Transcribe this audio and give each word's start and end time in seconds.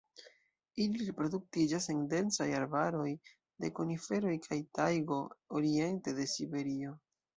Ili 0.85 1.03
reproduktiĝas 1.09 1.85
en 1.93 1.99
densaj 2.13 2.47
arbaroj 2.61 3.07
de 3.65 3.71
koniferoj 3.81 4.33
kaj 4.47 4.59
tajgo 4.79 5.21
oriente 5.61 6.17
de 6.23 6.27
Siberio. 6.37 6.97